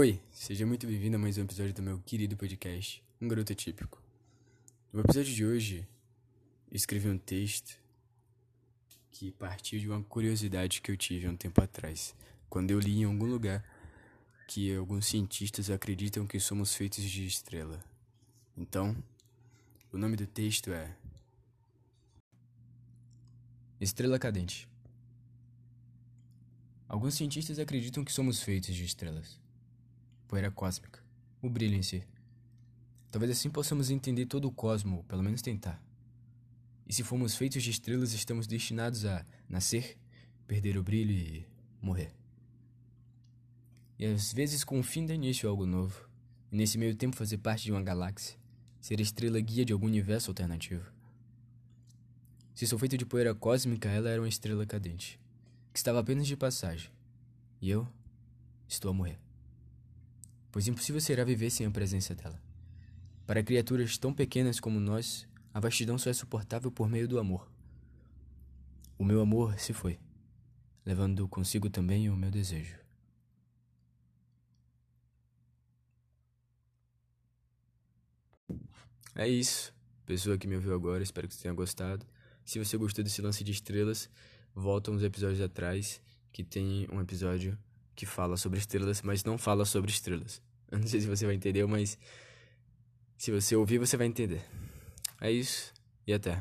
[0.00, 4.00] Oi, seja muito bem-vindo a mais um episódio do meu querido podcast, Um Garoto Típico.
[4.92, 5.88] No episódio de hoje,
[6.70, 7.76] eu escrevi um texto
[9.10, 12.14] que partiu de uma curiosidade que eu tive há um tempo atrás,
[12.48, 13.64] quando eu li em algum lugar
[14.46, 17.84] que alguns cientistas acreditam que somos feitos de estrela.
[18.56, 18.96] Então,
[19.92, 20.94] o nome do texto é
[23.80, 24.68] Estrela Cadente.
[26.88, 29.47] Alguns cientistas acreditam que somos feitos de estrelas
[30.28, 31.02] poeira cósmica,
[31.40, 32.04] o brilho em si.
[33.10, 35.82] Talvez assim possamos entender todo o cosmo, ou pelo menos tentar.
[36.86, 39.96] E se formos feitos de estrelas, estamos destinados a nascer,
[40.46, 41.46] perder o brilho e
[41.80, 42.14] morrer.
[43.98, 46.06] E às vezes com o fim dá início algo novo,
[46.52, 48.38] e nesse meio tempo fazer parte de uma galáxia,
[48.80, 50.92] ser estrela guia de algum universo alternativo.
[52.54, 55.18] Se sou feito de poeira cósmica, ela era uma estrela cadente,
[55.72, 56.90] que estava apenas de passagem,
[57.60, 57.88] e eu
[58.68, 59.27] estou a morrer
[60.50, 62.40] pois impossível será viver sem a presença dela.
[63.26, 67.50] Para criaturas tão pequenas como nós, a vastidão só é suportável por meio do amor.
[68.98, 69.98] O meu amor se foi,
[70.84, 72.78] levando consigo também o meu desejo.
[79.14, 79.74] É isso,
[80.06, 82.06] pessoa que me ouviu agora, espero que você tenha gostado.
[82.44, 84.08] Se você gostou desse lance de estrelas,
[84.54, 86.00] volta uns episódios atrás,
[86.32, 87.58] que tem um episódio
[87.98, 90.40] que fala sobre estrelas, mas não fala sobre estrelas.
[90.70, 91.98] Eu não sei se você vai entender, mas
[93.16, 94.40] se você ouvir, você vai entender.
[95.20, 95.74] É isso
[96.06, 96.40] e até.